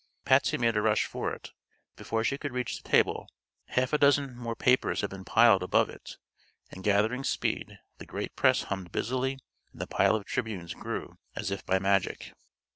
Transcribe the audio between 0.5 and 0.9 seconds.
made a